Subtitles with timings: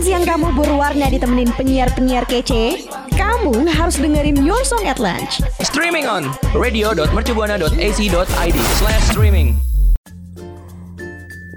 [0.00, 2.88] Makan siang kamu berwarna ditemenin penyiar-penyiar kece?
[3.20, 5.44] Kamu harus dengerin Your Song at Lunch.
[5.60, 6.24] Streaming on
[6.56, 9.60] radio.mercubuana.ac.id slash streaming.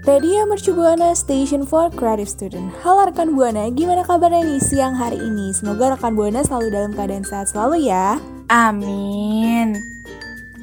[0.03, 5.23] Radio Mercu Buana Station for Creative Student Halo rekan Buana, gimana kabarnya nih siang hari
[5.23, 5.55] ini?
[5.55, 8.19] Semoga rekan Buana selalu dalam keadaan sehat selalu ya
[8.51, 9.92] Amin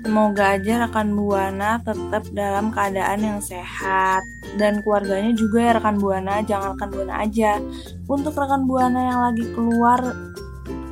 [0.00, 4.24] Semoga aja rekan Buana tetap dalam keadaan yang sehat.
[4.56, 7.60] Dan keluarganya juga ya rekan Buana, jangan rekan Buana aja.
[8.08, 10.00] Untuk rekan Buana yang lagi keluar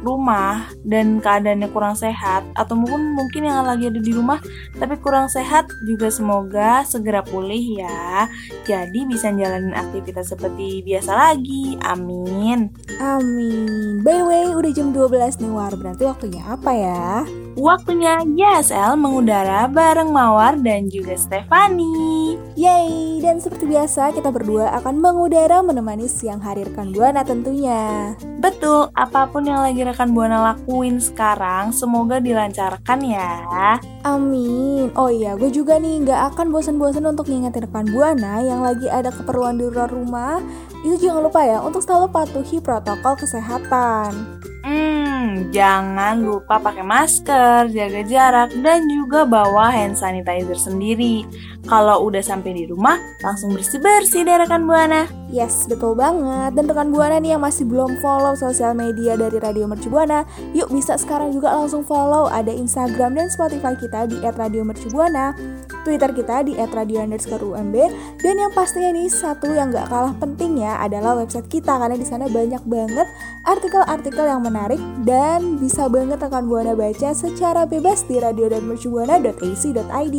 [0.02, 4.38] rumah dan keadaannya kurang sehat atau mungkin mungkin yang lagi ada di rumah
[4.78, 8.26] tapi kurang sehat juga semoga segera pulih ya.
[8.64, 11.76] Jadi bisa jalanin aktivitas seperti biasa lagi.
[11.84, 12.70] Amin.
[13.02, 14.02] Amin.
[14.02, 15.72] By the way udah jam 12 nih War.
[15.74, 17.22] Berarti waktunya apa ya?
[17.58, 22.38] waktunya YSL mengudara bareng Mawar dan juga Stefani.
[22.54, 28.88] Yeay Dan seperti biasa kita berdua akan mengudara menemani siang hari rekan Buana tentunya betul
[28.94, 33.78] apa pun yang lagi rekan buana lakuin sekarang semoga dilancarkan ya.
[34.06, 34.94] Amin.
[34.94, 39.10] Oh iya gue juga nih gak akan bosan-bosan untuk ngingetin rekan Buana Yang lagi ada
[39.10, 40.38] keperluan di luar rumah.
[40.86, 44.38] Itu jangan lupa ya untuk selalu patuhi protokol kesehatan.
[44.68, 51.24] Hmm, jangan lupa pakai masker, jaga jarak, dan juga bawa hand sanitizer sendiri.
[51.68, 55.04] Kalau udah sampai di rumah, langsung bersih-bersih deh rekan Buana.
[55.28, 56.56] Yes, betul banget.
[56.56, 60.24] Dan rekan Buana nih yang masih belum follow sosial media dari Radio Mercu Buana,
[60.56, 62.24] yuk bisa sekarang juga langsung follow.
[62.32, 65.36] Ada Instagram dan Spotify kita di @radiomercubuana,
[65.84, 67.76] Twitter kita di @radio_umb,
[68.24, 72.32] dan yang pastinya nih satu yang gak kalah pentingnya adalah website kita karena di sana
[72.32, 73.04] banyak banget
[73.44, 80.16] artikel-artikel yang menarik dan bisa banget rekan Buana baca secara bebas di radio.mercubuana.ac.id.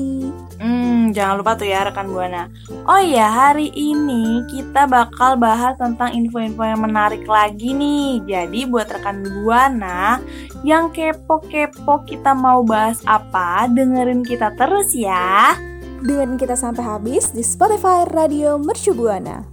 [0.61, 2.51] Hmm, jangan lupa tuh ya rekan Buana.
[2.83, 8.19] Oh iya, hari ini kita bakal bahas tentang info-info yang menarik lagi nih.
[8.27, 10.19] Jadi buat rekan Buana
[10.67, 15.55] yang kepo-kepo kita mau bahas apa, dengerin kita terus ya.
[16.03, 19.43] Dengan kita sampai habis di Spotify Radio Mercu Buana.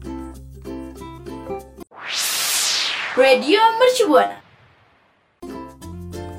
[3.14, 4.42] Radio Mercu Buana.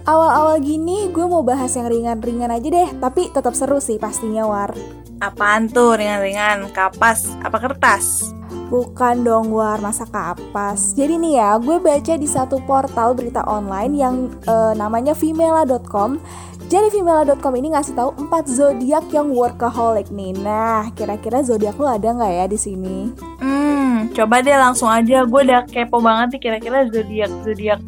[0.08, 4.72] Awal-awal gini gue mau bahas yang ringan-ringan aja deh, tapi tetap seru sih pastinya War.
[5.18, 6.70] Apaan tuh ringan-ringan?
[6.70, 7.26] Kapas?
[7.42, 8.30] Apa kertas?
[8.68, 10.94] Bukan dong War, masa kapas.
[10.94, 16.22] Jadi nih ya, gue baca di satu portal berita online yang eh, namanya femela.com.
[16.68, 20.36] Jadi femela.com ini ngasih tahu 4 zodiak yang workaholic nih.
[20.38, 22.98] Nah, kira-kira zodiak lo ada nggak ya di sini?
[23.40, 23.77] Hmm,
[24.14, 25.24] coba deh langsung aja.
[25.28, 27.80] Gue udah kepo banget nih kira-kira zodiak zodiak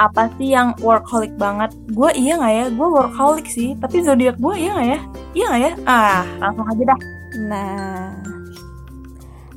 [0.00, 1.70] apa sih yang workaholic banget?
[1.92, 2.64] Gue iya nggak ya?
[2.72, 4.98] Gue workaholic sih, tapi zodiak gue iya nggak ya?
[5.32, 5.72] Iya nggak ya?
[5.88, 7.00] Ah, langsung aja dah.
[7.48, 8.12] Nah,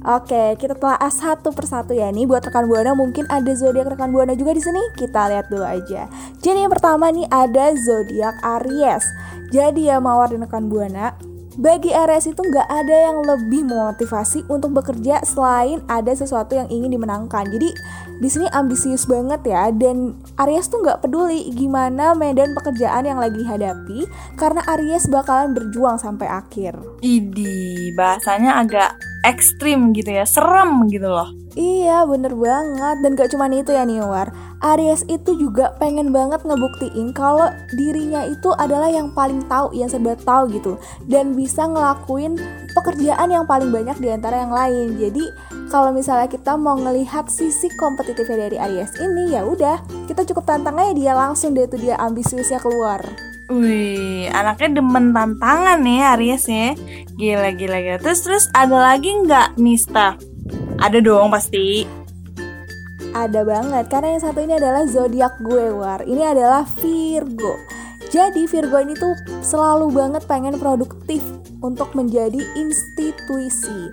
[0.05, 4.37] Oke, kita telah satu persatu ya nih buat rekan buana mungkin ada zodiak rekan buana
[4.37, 4.77] juga di sini.
[4.93, 6.05] Kita lihat dulu aja.
[6.45, 9.01] Jadi yang pertama nih ada zodiak Aries.
[9.49, 11.17] Jadi ya mawar dan rekan buana,
[11.55, 16.99] bagi Aries itu nggak ada yang lebih memotivasi untuk bekerja selain ada sesuatu yang ingin
[16.99, 17.47] dimenangkan.
[17.47, 17.71] Jadi
[18.19, 23.43] di sini ambisius banget ya dan Aries tuh nggak peduli gimana medan pekerjaan yang lagi
[23.43, 26.75] dihadapi karena Aries bakalan berjuang sampai akhir.
[26.99, 31.44] Idi, bahasanya agak ekstrim gitu ya, serem gitu loh.
[31.55, 34.27] Iya bener banget Dan gak cuman itu ya nih War
[34.59, 37.47] Aries itu juga pengen banget ngebuktiin Kalau
[37.79, 40.75] dirinya itu adalah yang paling tahu Yang serba tahu gitu
[41.07, 42.35] Dan bisa ngelakuin
[42.75, 45.23] pekerjaan yang paling banyak di antara yang lain Jadi
[45.71, 50.77] kalau misalnya kita mau ngelihat sisi kompetitifnya dari Aries ini ya udah kita cukup tantang
[50.77, 53.01] aja dia langsung deh tuh dia ambisiusnya keluar
[53.45, 56.73] Wih, anaknya demen tantangan nih Aries ya.
[57.13, 57.97] Gila, gila, gila.
[58.01, 59.77] Terus, terus ada lagi nggak nih?
[60.85, 61.81] Ada dong pasti.
[63.09, 66.05] Ada banget, karena yang satu ini adalah zodiak gue war.
[66.05, 67.57] Ini adalah Virgo.
[68.13, 71.25] Jadi Virgo ini tuh selalu banget pengen produktif
[71.65, 73.89] untuk menjadi institusi.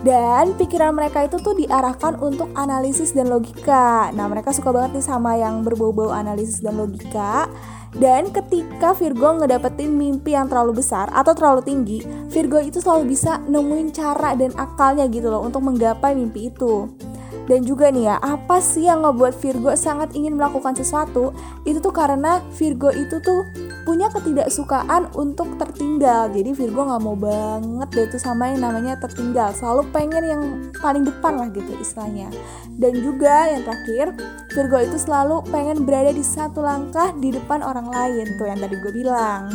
[0.00, 4.08] Dan pikiran mereka itu tuh diarahkan untuk analisis dan logika.
[4.16, 7.52] Nah, mereka suka banget nih sama yang berbau-bau analisis dan logika.
[7.90, 11.98] Dan ketika Virgo ngedapetin mimpi yang terlalu besar atau terlalu tinggi,
[12.30, 16.86] Virgo itu selalu bisa nemuin cara dan akalnya gitu loh untuk menggapai mimpi itu.
[17.50, 21.34] Dan juga nih ya, apa sih yang ngebuat Virgo sangat ingin melakukan sesuatu?
[21.66, 23.42] Itu tuh karena Virgo itu tuh
[23.82, 26.30] punya ketidaksukaan untuk tertinggal.
[26.30, 29.50] Jadi Virgo nggak mau banget deh tuh sama yang namanya tertinggal.
[29.50, 30.42] Selalu pengen yang
[30.78, 32.30] paling depan lah gitu istilahnya.
[32.78, 34.14] Dan juga yang terakhir,
[34.54, 38.78] Virgo itu selalu pengen berada di satu langkah di depan orang lain tuh yang tadi
[38.78, 39.50] gue bilang.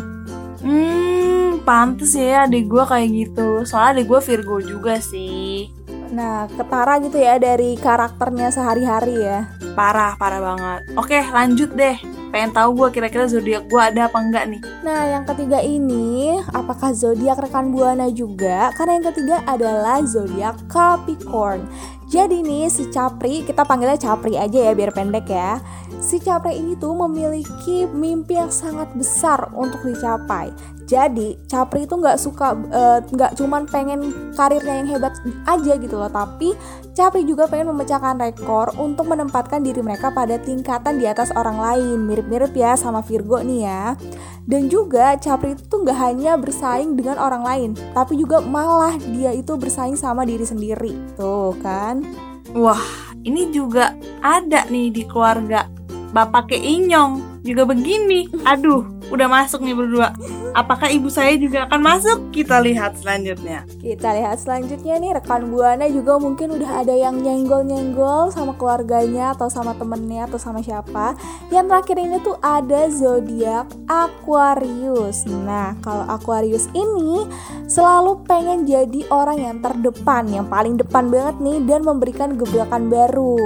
[0.59, 3.63] Hmm, pantes ya adik gue kayak gitu.
[3.63, 5.85] Soalnya adik gue Virgo juga sih.
[6.13, 9.50] Nah, ketara gitu ya dari karakternya sehari-hari ya.
[9.74, 10.80] Parah, parah banget.
[11.00, 11.98] Oke, lanjut deh.
[12.36, 14.62] Pengen tahu gue kira-kira zodiak gue ada apa enggak nih?
[14.84, 18.75] Nah, yang ketiga ini apakah zodiak rekan buana juga?
[18.75, 21.63] Karena yang ketiga adalah zodiak Capricorn.
[22.06, 25.57] Jadi nih si Capri, kita panggilnya Capri aja ya biar pendek ya.
[26.00, 30.53] Si Capri ini tuh memiliki mimpi yang sangat besar untuk dicapai.
[30.86, 35.18] Jadi Capri itu nggak suka eh, nggak cuman pengen karirnya yang hebat
[35.50, 36.53] aja gitu loh, tapi
[36.94, 42.06] Capri juga pengen memecahkan rekor untuk menempatkan diri mereka pada tingkatan di atas orang lain.
[42.06, 43.97] Mirip-mirip ya sama Virgo nih ya.
[44.45, 49.57] Dan juga Capri itu nggak hanya bersaing dengan orang lain, tapi juga malah dia itu
[49.57, 50.94] bersaing sama diri sendiri.
[51.18, 52.06] Tuh kan.
[52.53, 52.80] Wah,
[53.25, 55.68] ini juga ada nih di keluarga.
[56.16, 58.31] Bapak Keinyong juga begini.
[58.48, 60.13] Aduh, udah masuk nih berdua.
[60.56, 62.18] Apakah ibu saya juga akan masuk?
[62.31, 63.68] Kita lihat selanjutnya.
[63.84, 69.52] Kita lihat selanjutnya nih rekan buana juga mungkin udah ada yang nyenggol-nyenggol sama keluarganya atau
[69.52, 71.13] sama temennya atau sama siapa.
[71.52, 75.28] Yang terakhir ini tuh ada zodiak Aquarius.
[75.28, 77.28] Nah, kalau Aquarius ini
[77.68, 83.38] selalu pengen jadi orang yang terdepan, yang paling depan banget nih dan memberikan gebrakan baru.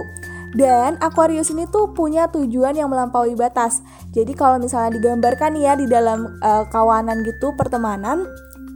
[0.56, 3.86] Dan Aquarius ini tuh punya tujuan yang melampaui batas.
[4.14, 8.26] Jadi kalau misalnya digambarkan ya di dalam uh, kawanan gitu pertemanan,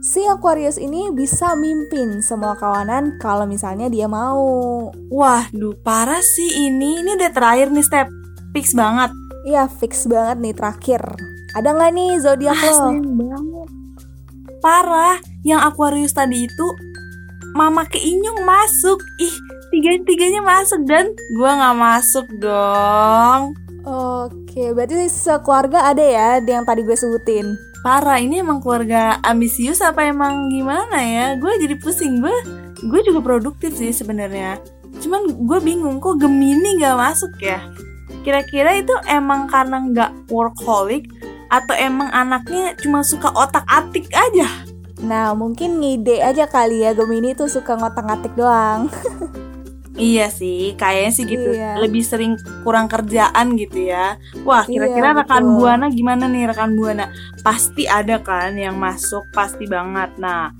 [0.04, 4.86] si Aquarius ini bisa mimpin semua kawanan kalau misalnya dia mau.
[5.10, 7.02] Wah, duh parah sih ini.
[7.02, 8.06] Ini udah terakhir nih step.
[8.54, 9.10] Fix banget.
[9.44, 11.02] Iya fix banget nih terakhir.
[11.58, 12.92] Ada nggak nih zodiak lo?
[13.02, 13.68] banget.
[14.62, 15.16] Parah.
[15.44, 16.66] Yang Aquarius tadi itu
[17.52, 18.98] Mama Keinyong masuk.
[19.20, 19.36] Ih,
[19.74, 23.58] tiga-tiganya masuk dan gua nggak masuk dong.
[23.84, 27.52] Oke, berarti sekeluarga ada ya yang tadi gue sebutin.
[27.84, 31.26] Parah, ini emang keluarga ambisius apa emang gimana ya?
[31.36, 32.32] Gue jadi pusing gue.
[32.88, 34.56] Gue juga produktif sih sebenarnya.
[35.04, 37.60] Cuman gue bingung kok Gemini nggak masuk ya?
[38.24, 41.04] Kira-kira itu emang karena nggak workaholic
[41.52, 44.48] atau emang anaknya cuma suka otak-atik aja?
[45.04, 48.88] Nah, mungkin ngide aja kali ya Gemini tuh suka ngotak-ngatik doang.
[49.94, 51.50] Iya sih, kayaknya sih gitu.
[51.54, 51.78] Iya.
[51.78, 52.34] Lebih sering
[52.66, 54.18] kurang kerjaan gitu ya.
[54.42, 55.56] Wah, kira-kira Iya, rekan betul.
[55.62, 57.14] buana gimana nih rekan buana?
[57.46, 60.10] Pasti ada kan yang masuk, pasti banget.
[60.18, 60.50] Nah,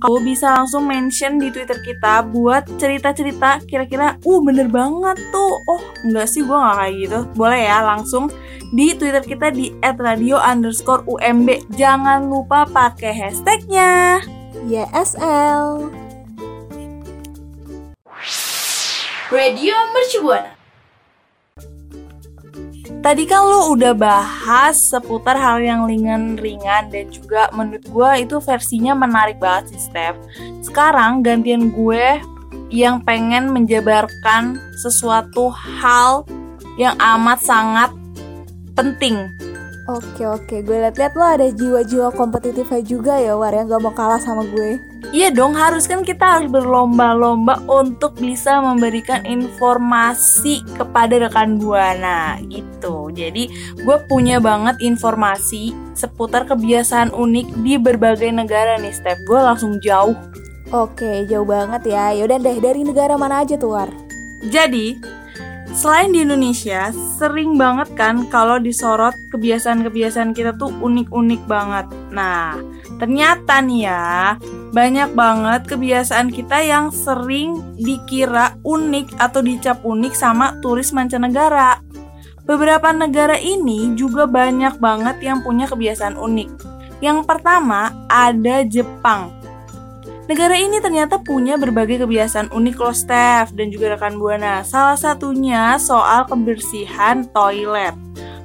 [0.00, 5.52] kalau bisa langsung mention di Twitter kita buat cerita-cerita kira-kira, uh bener banget tuh.
[5.68, 7.18] Oh, enggak sih, gua nggak kayak gitu.
[7.36, 8.32] Boleh ya, langsung
[8.72, 11.76] di Twitter kita di @radio underscore UMB.
[11.76, 14.24] Jangan lupa pakai hashtagnya.
[14.64, 16.07] YSL.
[19.28, 20.56] Radio Mercu Buana.
[23.04, 28.96] Tadi kan lo udah bahas seputar hal yang ringan-ringan dan juga menurut gue itu versinya
[28.96, 30.16] menarik banget sih Steph.
[30.64, 32.24] Sekarang gantian gue
[32.72, 36.24] yang pengen menjabarkan sesuatu hal
[36.80, 37.92] yang amat sangat
[38.72, 39.28] penting.
[39.88, 44.20] Oke oke, gue liat-liat lo ada jiwa-jiwa kompetitifnya juga ya War yang gak mau kalah
[44.20, 44.76] sama gue.
[45.16, 53.08] Iya dong, harus kan kita harus berlomba-lomba untuk bisa memberikan informasi kepada rekan buana gitu.
[53.16, 53.48] Jadi
[53.80, 59.16] gue punya banget informasi seputar kebiasaan unik di berbagai negara nih, Step.
[59.24, 60.12] Gue langsung jauh.
[60.68, 62.12] Oke, jauh banget ya.
[62.12, 63.88] Yaudah deh, dari negara mana aja tuh War?
[64.52, 65.00] Jadi,
[65.74, 71.86] selain di Indonesia, sering banget kan kalau disorot kebiasaan-kebiasaan kita tuh unik-unik banget.
[72.12, 72.56] Nah,
[73.00, 74.36] ternyata nih ya,
[74.72, 81.80] banyak banget kebiasaan kita yang sering dikira unik atau dicap unik sama turis mancanegara.
[82.48, 86.48] Beberapa negara ini juga banyak banget yang punya kebiasaan unik.
[86.98, 89.37] Yang pertama ada Jepang.
[90.28, 94.60] Negara ini ternyata punya berbagai kebiasaan unik loh Steph dan juga rekan Buana.
[94.60, 97.96] Salah satunya soal kebersihan toilet.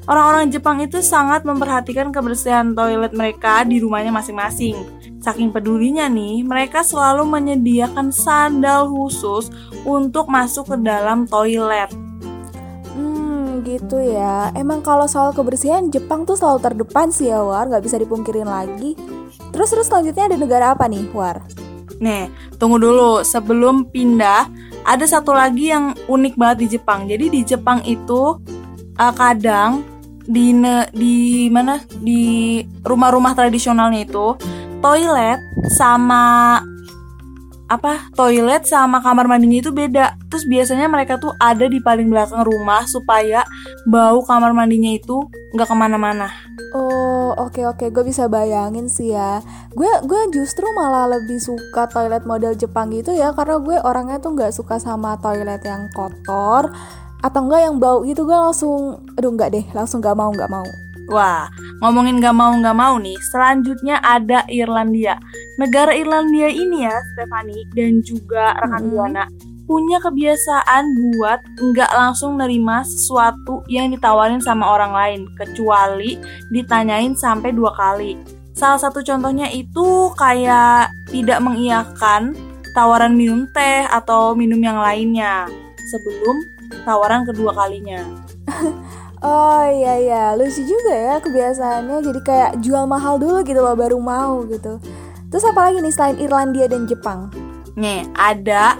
[0.08, 4.80] Orang-orang Jepang itu sangat memperhatikan kebersihan toilet mereka di rumahnya masing-masing.
[5.20, 9.52] Saking pedulinya nih, mereka selalu menyediakan sandal khusus
[9.84, 11.92] untuk masuk ke dalam toilet.
[12.96, 14.56] Hmm, gitu ya.
[14.56, 18.96] Emang kalau soal kebersihan Jepang tuh selalu terdepan sih ya War, nggak bisa dipungkirin lagi.
[19.52, 21.63] Terus terus selanjutnya ada negara apa nih War?
[22.04, 22.28] Nih,
[22.60, 23.24] tunggu dulu.
[23.24, 24.52] Sebelum pindah,
[24.84, 27.08] ada satu lagi yang unik banget di Jepang.
[27.08, 28.36] Jadi di Jepang itu
[29.00, 29.88] uh, kadang
[30.24, 34.36] di ne- di mana di rumah-rumah tradisionalnya itu
[34.84, 35.40] toilet
[35.72, 36.60] sama
[37.76, 40.16] apa toilet sama kamar mandinya itu beda.
[40.30, 43.42] Terus biasanya mereka tuh ada di paling belakang rumah supaya
[43.90, 46.30] bau kamar mandinya itu nggak ke mana-mana.
[46.74, 47.90] Oh oke oke.
[47.90, 49.42] Gue bisa bayangin sih ya.
[49.74, 54.38] Gue gue justru malah lebih suka toilet model Jepang gitu ya Karena gue orangnya tuh
[54.38, 56.70] nggak suka sama toilet yang kotor
[57.26, 58.26] Atau enggak yang bau gitu.
[58.26, 59.66] Gue langsung Aduh nggak deh.
[59.74, 61.52] Langsung nggak mau nggak mau Wah,
[61.84, 65.20] ngomongin gak mau gak mau nih, selanjutnya ada Irlandia.
[65.60, 68.94] Negara Irlandia ini ya, Stefani dan juga rekan Mm-mm.
[68.96, 69.26] Buana
[69.64, 76.20] punya kebiasaan buat nggak langsung nerima sesuatu yang ditawarin sama orang lain, kecuali
[76.52, 78.20] ditanyain sampai dua kali.
[78.54, 82.38] Salah satu contohnya itu kayak tidak mengiyakan
[82.78, 85.50] tawaran minum teh atau minum yang lainnya
[85.90, 86.38] sebelum
[86.86, 88.04] tawaran kedua kalinya.
[89.24, 93.96] Oh iya iya lucu juga ya kebiasaannya Jadi kayak jual mahal dulu gitu loh baru
[94.04, 94.84] mau gitu
[95.34, 97.34] Terus apa lagi nih selain Irlandia dan Jepang?
[97.74, 98.78] Nih, ada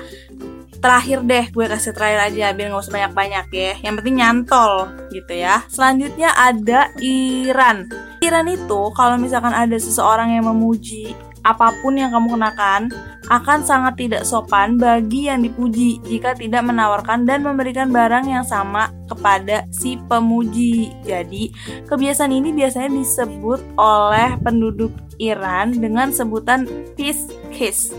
[0.78, 3.74] terakhir deh gue kasih terakhir aja biar nggak usah banyak-banyak ya.
[3.82, 5.66] Yang penting nyantol gitu ya.
[5.66, 7.90] Selanjutnya ada Iran.
[8.22, 12.92] Iran itu kalau misalkan ada seseorang yang memuji apa pun yang kamu kenakan
[13.32, 18.92] akan sangat tidak sopan bagi yang dipuji jika tidak menawarkan dan memberikan barang yang sama
[19.08, 20.92] kepada si pemuji.
[21.08, 21.52] Jadi,
[21.88, 26.68] kebiasaan ini biasanya disebut oleh penduduk Iran dengan sebutan
[27.00, 27.96] peace kiss.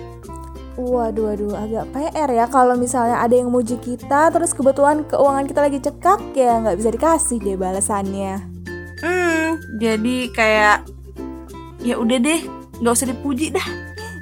[0.74, 5.60] Waduh waduh agak PR ya kalau misalnya ada yang muji kita Terus kebetulan keuangan kita
[5.62, 8.54] lagi cekak ya nggak bisa dikasih deh balasannya
[9.04, 10.88] Hmm, jadi kayak
[11.84, 12.40] ya udah deh,
[12.84, 13.64] nggak usah dipuji dah.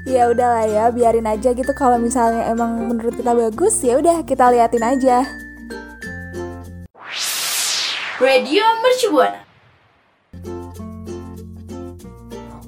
[0.07, 4.51] Ya udahlah ya biarin aja gitu kalau misalnya emang menurut kita bagus ya udah kita
[4.51, 5.23] liatin aja
[8.23, 9.43] Radio Mercubuana.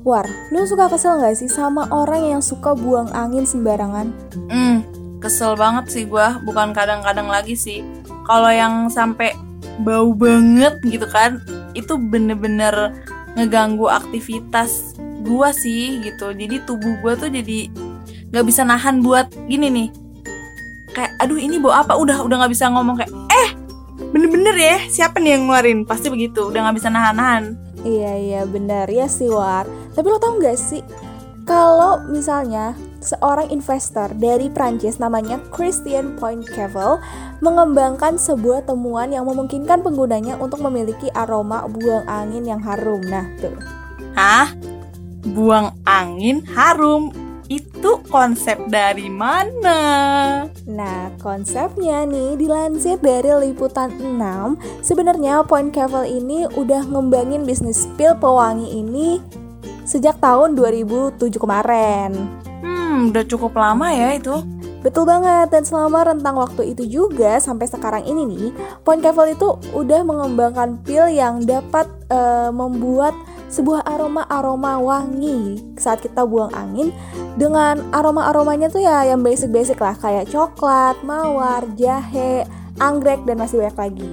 [0.02, 4.10] War, lu suka kesel nggak sih sama orang yang suka buang angin sembarangan?
[4.50, 4.82] Hmm,
[5.22, 7.86] kesel banget sih gua, bukan kadang-kadang lagi sih.
[8.26, 9.30] Kalau yang sampai
[9.86, 11.38] bau banget gitu kan,
[11.78, 12.90] itu bener-bener
[13.38, 16.30] ngeganggu aktivitas gua sih gitu.
[16.30, 17.72] Jadi tubuh gua tuh jadi
[18.30, 19.88] nggak bisa nahan buat gini nih.
[20.94, 21.96] Kayak aduh ini bau apa?
[21.96, 23.48] Udah udah nggak bisa ngomong kayak eh
[24.14, 25.82] bener-bener ya siapa nih yang ngeluarin?
[25.82, 27.56] Pasti begitu, udah nggak bisa nahan-nahan.
[27.82, 29.66] Iya iya benar ya sih War.
[29.96, 30.82] Tapi lo tau nggak sih
[31.44, 32.72] kalau misalnya
[33.04, 36.96] seorang investor dari Prancis namanya Christian Poincaré
[37.44, 43.04] mengembangkan sebuah temuan yang memungkinkan penggunanya untuk memiliki aroma buang angin yang harum.
[43.04, 43.52] Nah tuh.
[44.16, 44.48] Hah?
[45.24, 47.08] Buang angin harum.
[47.48, 49.80] Itu konsep dari mana?
[50.68, 58.16] Nah, konsepnya nih dilansir dari Liputan 6, sebenarnya Point Cavel ini udah ngembangin bisnis pil
[58.16, 59.20] pewangi ini
[59.84, 62.16] sejak tahun 2007 kemarin.
[62.64, 64.40] Hmm, udah cukup lama ya itu.
[64.84, 68.48] Betul banget, dan selama rentang waktu itu juga sampai sekarang ini nih,
[68.84, 73.16] Point Cavel itu udah mengembangkan pil yang dapat eh, membuat
[73.54, 76.90] sebuah aroma-aroma wangi saat kita buang angin
[77.38, 82.42] dengan aroma-aromanya tuh ya yang basic-basic lah kayak coklat, mawar, jahe,
[82.82, 84.12] anggrek dan masih banyak lagi.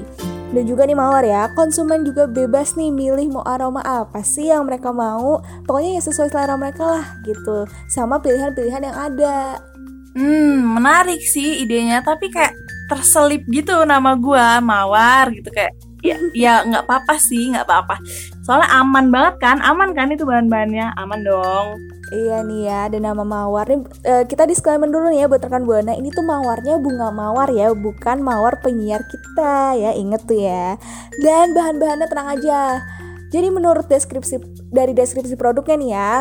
[0.52, 4.68] Dan juga nih mawar ya, konsumen juga bebas nih milih mau aroma apa sih yang
[4.68, 5.40] mereka mau.
[5.64, 7.66] Pokoknya ya sesuai selera mereka lah gitu.
[7.88, 9.64] Sama pilihan-pilihan yang ada.
[10.12, 12.52] Hmm, menarik sih idenya, tapi kayak
[12.92, 15.72] terselip gitu nama gua Mawar gitu kayak
[16.02, 18.02] ya ya nggak apa-apa sih nggak apa-apa
[18.42, 21.68] soalnya aman banget kan aman kan itu bahan-bahannya aman dong
[22.12, 23.88] Iya nih ya, ada nama mawar nih.
[24.04, 25.96] eh, kita disclaimer dulu nih ya buat rekan buana.
[25.96, 29.96] Ini tuh mawarnya bunga mawar ya, bukan mawar penyiar kita ya.
[29.96, 30.76] Inget tuh ya.
[31.24, 32.84] Dan bahan-bahannya tenang aja.
[33.32, 34.44] Jadi menurut deskripsi
[34.76, 36.12] dari deskripsi produknya nih ya,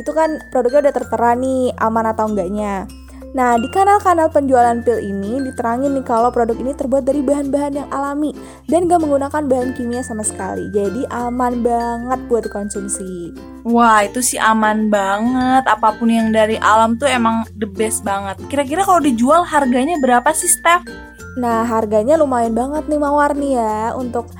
[0.00, 2.88] itu kan produknya udah tertera nih aman atau enggaknya.
[3.34, 7.88] Nah, di kanal-kanal penjualan pil ini diterangin nih kalau produk ini terbuat dari bahan-bahan yang
[7.90, 8.30] alami
[8.70, 10.70] dan gak menggunakan bahan kimia sama sekali.
[10.70, 13.34] Jadi aman banget buat dikonsumsi.
[13.64, 18.36] wah itu sih aman banget apa pun yang dari alam tuh emang the best banget
[18.52, 20.84] kira-kira kalau dijual harganya berapa sih Steph
[21.34, 24.30] Nah, harganya lumayan banget nih Mawar nih ya untuk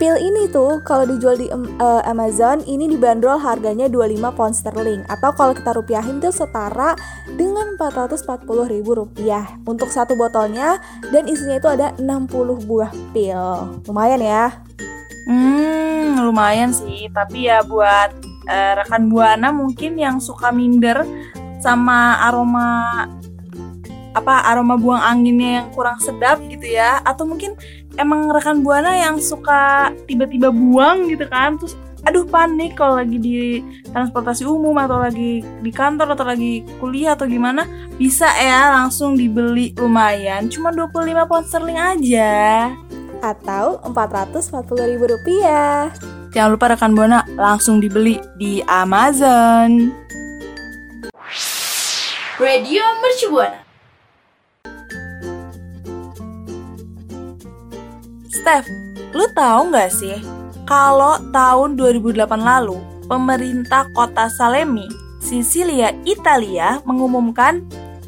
[0.00, 5.28] pil ini tuh kalau dijual di eh, Amazon ini dibanderol harganya 25 pound sterling atau
[5.36, 6.96] kalau kita rupiahin tuh setara
[7.36, 10.80] dengan 440 ribu rupiah untuk satu botolnya
[11.12, 13.76] dan isinya itu ada 60 buah pil.
[13.84, 14.64] Lumayan ya.
[15.28, 17.12] Hmm, lumayan sih.
[17.12, 18.16] Tapi ya buat
[18.48, 21.04] eh, rekan buana mungkin yang suka minder
[21.60, 23.04] sama aroma
[24.10, 27.54] apa aroma buang anginnya yang kurang sedap gitu ya atau mungkin
[27.98, 31.74] emang rekan buana yang suka tiba-tiba buang gitu kan terus
[32.06, 33.60] aduh panik kalau lagi di
[33.92, 37.68] transportasi umum atau lagi di kantor atau lagi kuliah atau gimana
[38.00, 42.72] bisa ya langsung dibeli lumayan cuma 25 pound sterling aja
[43.20, 45.92] Atau 440 ribu rupiah.
[46.32, 49.92] Jangan lupa rekan Buana langsung dibeli di Amazon.
[52.40, 53.69] Radio Mercu Buana.
[58.40, 58.72] Steph,
[59.12, 60.16] lu tahu nggak sih
[60.64, 64.88] kalau tahun 2008 lalu pemerintah kota Salemi,
[65.20, 67.60] Sisilia, Italia mengumumkan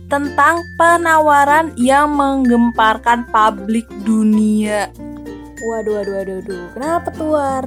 [0.08, 4.88] tentang penawaran yang menggemparkan publik dunia.
[5.60, 6.64] Waduh, waduh, waduh, waduh.
[6.80, 7.66] Kenapa tuh, War?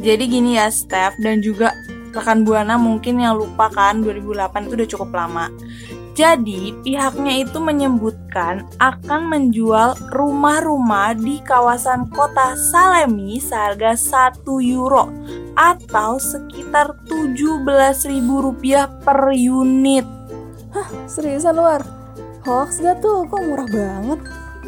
[0.00, 1.76] Jadi gini ya, Steph dan juga
[2.16, 5.52] rekan Buana mungkin yang lupa kan 2008 itu udah cukup lama.
[6.16, 15.12] Jadi, pihaknya itu menyebutkan akan menjual rumah-rumah di kawasan kota Salemi seharga 1 euro
[15.52, 20.08] atau sekitar 17.000 rupiah per unit.
[21.04, 21.84] Seriusan, War?
[22.48, 23.28] Hoax gak tuh?
[23.28, 24.20] Kok murah banget?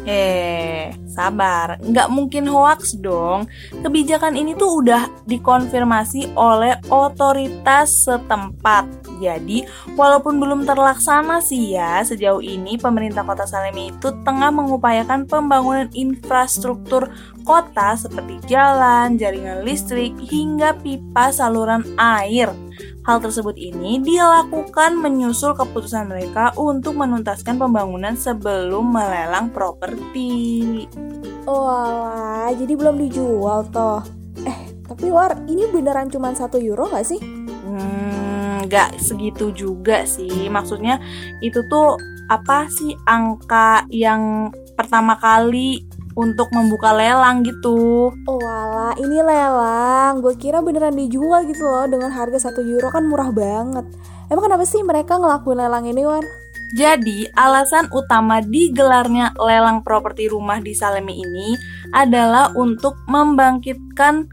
[0.05, 1.81] Eh, sabar.
[1.81, 3.49] Nggak mungkin hoax dong.
[3.73, 9.08] Kebijakan ini tuh udah dikonfirmasi oleh otoritas setempat.
[9.19, 9.67] Jadi,
[9.99, 17.11] walaupun belum terlaksana sih ya, sejauh ini pemerintah kota Salemi itu tengah mengupayakan pembangunan infrastruktur
[17.43, 22.49] kota seperti jalan, jaringan listrik, hingga pipa saluran air.
[23.03, 30.85] Hal tersebut ini dilakukan menyusul keputusan mereka untuk menuntaskan pembangunan sebelum melelang properti.
[31.49, 34.05] Oh alah, jadi belum dijual toh.
[34.45, 37.17] Eh, tapi War, ini beneran cuma 1 euro gak sih?
[38.69, 40.45] Nggak segitu juga sih.
[40.47, 41.01] Maksudnya
[41.41, 41.97] itu tuh
[42.29, 45.81] apa sih angka yang pertama kali
[46.13, 48.11] untuk membuka lelang gitu.
[48.13, 50.21] Oh alah, ini lelang.
[50.21, 53.87] Gue kira beneran dijual gitu loh dengan harga 1 euro kan murah banget.
[54.29, 56.21] Emang kenapa sih mereka ngelakuin lelang ini, War?
[56.69, 61.57] Jadi, alasan utama digelarnya lelang properti rumah di Salemi ini
[61.97, 64.29] adalah untuk membangkitkan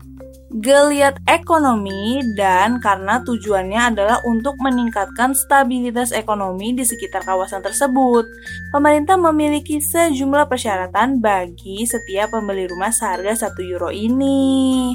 [0.50, 8.24] geliat ekonomi dan karena tujuannya adalah untuk meningkatkan stabilitas ekonomi di sekitar kawasan tersebut.
[8.70, 14.94] Pemerintah memiliki sejumlah persyaratan bagi setiap pembeli rumah seharga 1 euro ini.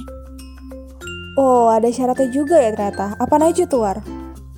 [1.40, 3.16] Oh, ada syaratnya juga ya ternyata.
[3.20, 4.00] Apa aja tuh, War?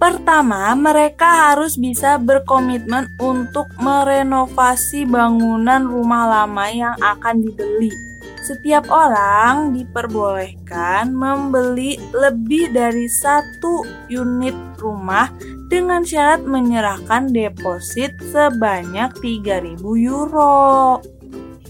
[0.03, 8.12] Pertama, mereka harus bisa berkomitmen untuk merenovasi bangunan rumah lama yang akan dibeli.
[8.43, 15.31] Setiap orang diperbolehkan membeli lebih dari satu unit rumah
[15.71, 20.99] dengan syarat menyerahkan deposit sebanyak 3000 euro.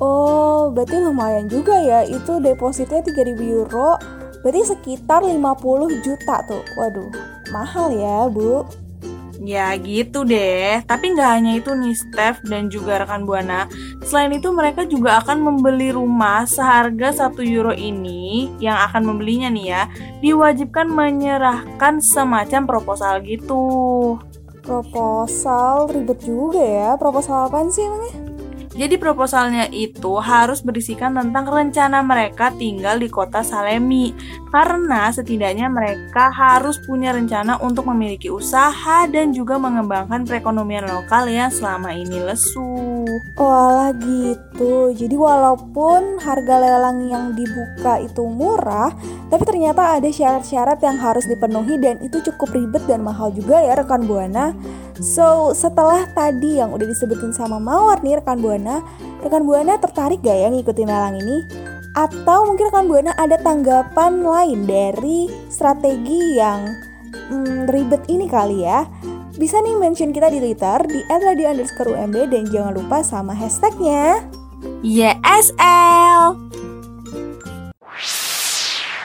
[0.02, 2.02] Oh, berarti lumayan juga ya.
[2.04, 3.96] Itu depositnya 3000 euro.
[4.42, 6.66] Berarti sekitar 50 juta tuh.
[6.76, 7.12] Waduh,
[7.54, 8.66] mahal ya, Bu.
[9.44, 13.68] Ya gitu deh, tapi nggak hanya itu nih Steph dan juga rekan Buana
[14.00, 19.66] Selain itu mereka juga akan membeli rumah seharga 1 euro ini Yang akan membelinya nih
[19.68, 19.84] ya
[20.24, 23.68] Diwajibkan menyerahkan semacam proposal gitu
[24.64, 26.90] Proposal ribet juga ya.
[26.96, 28.23] Proposal apaan sih emangnya?
[28.74, 34.18] Jadi proposalnya itu harus berisikan tentang rencana mereka tinggal di kota Salemi
[34.50, 41.54] Karena setidaknya mereka harus punya rencana untuk memiliki usaha dan juga mengembangkan perekonomian lokal yang
[41.54, 43.06] selama ini lesu
[43.38, 44.94] Walah gitu.
[44.94, 48.94] Jadi walaupun harga lelang yang dibuka itu murah,
[49.28, 53.74] tapi ternyata ada syarat-syarat yang harus dipenuhi dan itu cukup ribet dan mahal juga ya
[53.76, 54.54] rekan Buana.
[55.02, 58.86] So, setelah tadi yang udah disebutin sama Mawar nih rekan Buana,
[59.26, 61.38] rekan Buana tertarik gak ya ngikutin lelang ini?
[61.98, 66.70] Atau mungkin rekan Buana ada tanggapan lain dari strategi yang
[67.34, 68.86] hmm, ribet ini kali ya?
[69.34, 74.22] Bisa nih mention kita di Twitter di @radio_umb dan jangan lupa sama hashtagnya.
[74.86, 76.38] YSL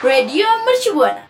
[0.05, 1.28] Radio Mercu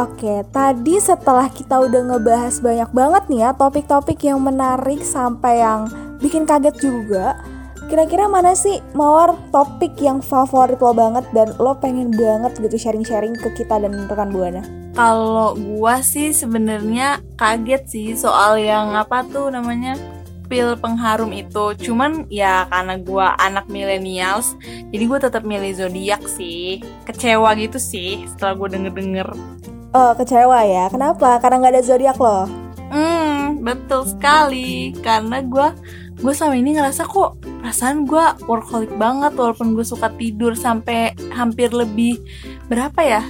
[0.00, 5.92] Oke, tadi setelah kita udah ngebahas banyak banget nih ya topik-topik yang menarik sampai yang
[6.24, 7.36] bikin kaget juga.
[7.84, 13.36] Kira-kira mana sih Mawar topik yang favorit lo banget dan lo pengen banget gitu sharing-sharing
[13.36, 14.64] ke kita dan rekan Buana?
[14.96, 20.00] Kalau gua sih sebenarnya kaget sih soal yang apa tuh namanya
[20.48, 21.76] pil pengharum itu.
[21.76, 24.56] Cuman ya karena gua anak millennials,
[24.90, 26.80] jadi gue tetap milih zodiak sih.
[27.04, 29.28] Kecewa gitu sih setelah gue denger-denger.
[29.90, 30.86] Oh, kecewa ya.
[30.86, 31.42] Kenapa?
[31.42, 32.46] Karena nggak ada zodiak lo.
[32.94, 34.94] Hmm, betul sekali.
[35.02, 35.74] Karena gua
[36.20, 41.72] gue selama ini ngerasa kok perasaan gue workaholic banget walaupun gue suka tidur sampai hampir
[41.72, 42.20] lebih
[42.68, 43.24] berapa ya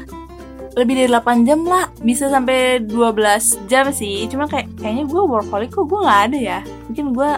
[0.75, 5.71] lebih dari 8 jam lah bisa sampai 12 jam sih cuma kayak kayaknya gue workaholic
[5.71, 6.59] kok gue nggak ada ya
[6.91, 7.31] mungkin gue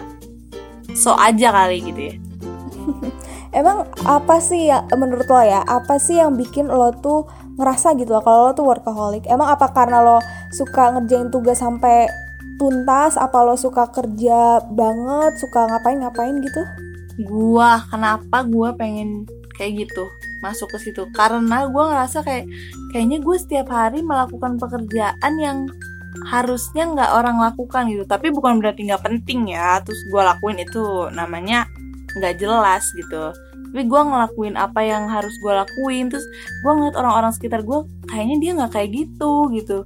[0.97, 2.15] so aja kali gitu ya
[3.53, 5.61] Emang apa sih ya menurut lo ya?
[5.69, 9.23] Apa sih yang bikin lo tuh ngerasa gitu loh kalau lo tuh workaholic?
[9.29, 10.17] Emang apa karena lo
[10.53, 12.09] suka ngerjain tugas sampai
[12.57, 13.15] tuntas?
[13.17, 15.37] Apa lo suka kerja banget?
[15.41, 16.61] Suka ngapain-ngapain gitu?
[17.29, 20.09] Gua kenapa gua pengen kayak gitu
[20.41, 22.49] masuk ke situ karena gua ngerasa kayak
[22.89, 25.69] kayaknya gue setiap hari melakukan pekerjaan yang
[26.29, 31.09] harusnya nggak orang lakukan gitu tapi bukan berarti nggak penting ya terus gue lakuin itu
[31.09, 31.65] namanya
[32.17, 33.33] nggak jelas gitu.
[33.73, 36.25] Tapi gue ngelakuin apa yang harus gue lakuin terus
[36.61, 39.77] gue ngeliat orang-orang sekitar gue kayaknya dia nggak kayak gitu gitu.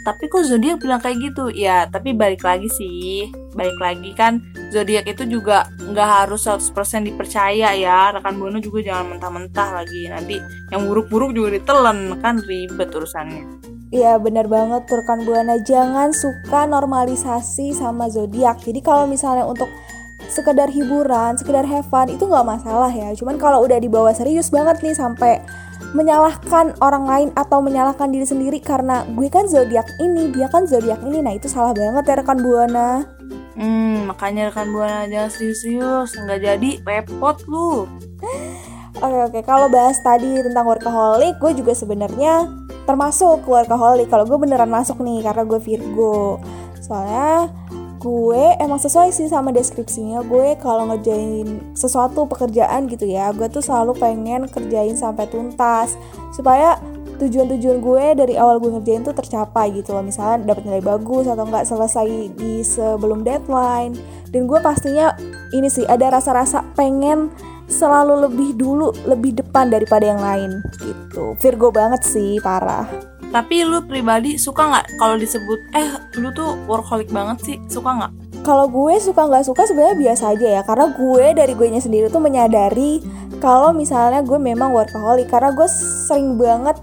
[0.00, 1.52] Tapi kok zodiak bilang kayak gitu?
[1.52, 4.40] Ya tapi balik lagi sih balik lagi kan
[4.72, 8.12] zodiak itu juga nggak harus 100% dipercaya ya.
[8.12, 10.36] Rekan buana juga jangan mentah-mentah lagi nanti
[10.72, 13.70] yang buruk-buruk juga ditelan kan ribet urusannya.
[13.90, 15.58] Iya bener banget rekan buana.
[15.66, 18.62] Jangan suka normalisasi sama zodiak.
[18.62, 19.66] Jadi kalau misalnya untuk
[20.30, 23.10] sekedar hiburan, sekedar have fun itu nggak masalah ya.
[23.18, 25.42] Cuman kalau udah dibawa serius banget nih sampai
[25.90, 31.02] menyalahkan orang lain atau menyalahkan diri sendiri karena gue kan zodiak ini, dia kan zodiak
[31.02, 31.18] ini.
[31.20, 33.02] Nah, itu salah banget ya rekan Buana.
[33.58, 37.84] Hmm, makanya rekan Buana jangan serius-serius, nggak jadi repot lu.
[39.00, 42.52] Oke oke, kalau bahas tadi tentang workaholic, gue juga sebenarnya
[42.84, 44.12] termasuk workaholic.
[44.12, 46.36] Kalau gue beneran masuk nih karena gue Virgo.
[46.84, 47.48] Soalnya
[48.00, 50.24] gue emang sesuai sih sama deskripsinya.
[50.24, 56.00] Gue kalau ngerjain sesuatu pekerjaan gitu ya gue tuh selalu pengen kerjain sampai tuntas.
[56.32, 56.80] Supaya
[57.20, 60.00] tujuan-tujuan gue dari awal gue ngerjain tuh tercapai gitu loh.
[60.00, 63.92] Misalnya dapat nilai bagus atau enggak selesai di sebelum deadline.
[64.32, 65.12] Dan gue pastinya
[65.52, 67.28] ini sih ada rasa-rasa pengen
[67.68, 71.36] selalu lebih dulu lebih depan daripada yang lain gitu.
[71.38, 75.86] Virgo banget sih parah tapi lu pribadi suka nggak kalau disebut eh
[76.18, 78.12] lu tuh workaholic banget sih suka nggak?
[78.42, 82.10] Kalau gue suka nggak suka sebenarnya biasa aja ya karena gue dari gue nya sendiri
[82.10, 82.98] tuh menyadari
[83.38, 85.30] kalau misalnya gue memang workaholic.
[85.30, 86.74] Karena gue sering banget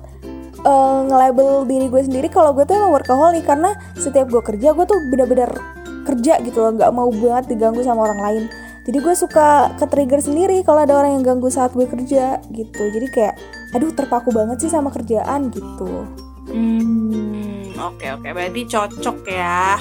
[0.64, 3.44] uh, nge-label diri gue sendiri kalau gue tuh emang workaholic.
[3.44, 5.52] Karena setiap gue kerja gue tuh bener-bener
[6.08, 8.44] kerja gitu loh nggak mau banget diganggu sama orang lain.
[8.88, 12.84] Jadi gue suka ke trigger sendiri kalau ada orang yang ganggu saat gue kerja gitu.
[12.88, 13.36] Jadi kayak
[13.76, 16.08] aduh terpaku banget sih sama kerjaan gitu
[16.58, 18.26] Hmm, oke okay, oke.
[18.26, 18.32] Okay.
[18.34, 19.78] Berarti cocok ya.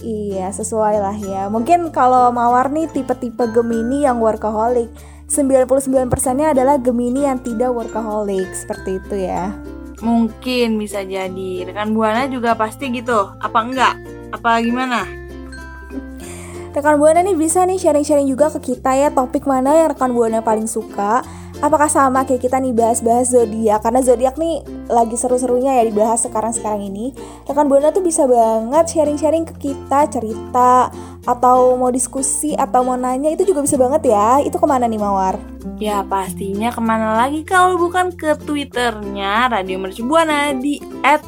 [0.00, 1.52] Iya, sesuai lah ya.
[1.52, 4.88] Mungkin kalau Mawar nih tipe-tipe Gemini yang workaholic.
[5.28, 8.48] 99%-nya adalah Gemini yang tidak workaholic.
[8.56, 9.52] Seperti itu ya.
[10.00, 11.68] Mungkin bisa jadi.
[11.68, 13.28] Rekan Buana juga pasti gitu.
[13.38, 13.94] Apa enggak?
[14.32, 15.04] Apa gimana?
[16.72, 20.40] Rekan Buana nih bisa nih sharing-sharing juga ke kita ya topik mana yang rekan Buana
[20.40, 21.20] paling suka
[21.60, 26.88] apakah sama kayak kita nih bahas-bahas zodiak karena zodiak nih lagi seru-serunya ya dibahas sekarang-sekarang
[26.88, 27.12] ini.
[27.46, 30.88] Rekan Buana tuh bisa banget sharing-sharing ke kita cerita
[31.28, 34.40] atau mau diskusi atau mau nanya itu juga bisa banget ya.
[34.40, 35.36] Itu ke mana nih Mawar?
[35.76, 40.80] Ya pastinya ke mana lagi kalau bukan ke twitternya Radio Mercu Buana di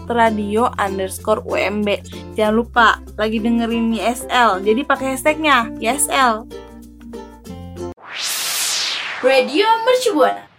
[0.08, 1.88] @radio underscore UMB.
[2.36, 6.48] Jangan lupa lagi dengerin YSL, jadi pakai hashtagnya YSL.
[9.22, 10.50] Radio Mercubuana.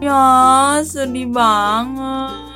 [0.00, 2.53] Ya, sedih banget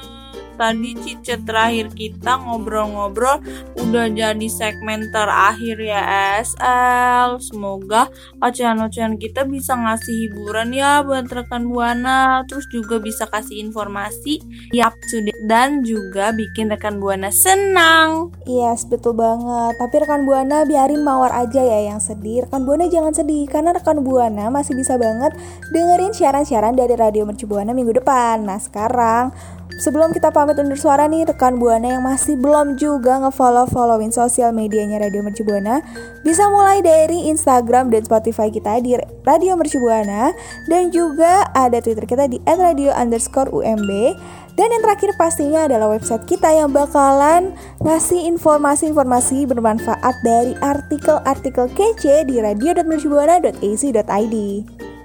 [0.59, 3.39] tadi cicet terakhir kita ngobrol-ngobrol
[3.79, 6.03] udah jadi segmen terakhir ya
[6.43, 7.39] SL.
[7.39, 8.11] Semoga
[8.43, 14.43] ocehan-ocehan kita bisa ngasih hiburan ya buat rekan Buana, terus juga bisa kasih informasi
[14.75, 14.97] ya up
[15.45, 18.33] dan juga bikin rekan Buana senang.
[18.49, 19.77] Yes, betul banget.
[19.77, 22.49] Tapi rekan Buana biarin mawar aja ya yang sedih.
[22.49, 25.37] Rekan Buana jangan sedih karena rekan Buana masih bisa banget
[25.71, 28.49] dengerin siaran-siaran dari Radio Mercu Buana minggu depan.
[28.49, 29.31] Nah, sekarang
[29.79, 34.99] Sebelum kita pamit undur suara nih, rekan Buana yang masih belum juga ngefollow-followin sosial medianya
[34.99, 35.79] Radio Mercu Buana,
[36.27, 40.35] bisa mulai dari Instagram dan Spotify kita di Radio Mercu Buana,
[40.67, 44.19] dan juga ada Twitter kita di @radio underscore UMB.
[44.59, 52.27] Dan yang terakhir pastinya adalah website kita yang bakalan ngasih informasi-informasi bermanfaat dari artikel-artikel kece
[52.27, 54.37] di radio.mercubuana.ac.id.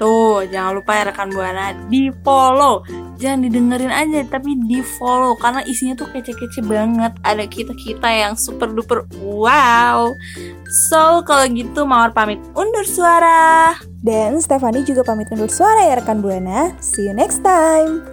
[0.01, 2.81] Tuh, jangan lupa ya rekan Buana di follow.
[3.23, 7.15] Jangan didengerin aja, tapi di follow karena isinya tuh kece-kece banget.
[7.23, 10.11] Ada kita-kita yang super duper wow.
[10.91, 13.79] So, kalau gitu Mawar pamit undur suara.
[14.03, 16.75] Dan Stefani juga pamit undur suara ya rekan Buana.
[16.83, 18.03] See you next time.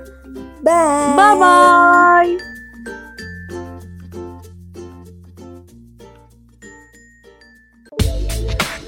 [0.62, 1.18] Bye.
[1.18, 2.32] Bye bye.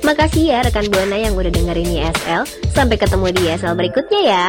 [0.06, 2.46] Makasih ya rekan Buana yang udah dengerin YSL.
[2.70, 4.48] Sampai ketemu di YSL berikutnya ya.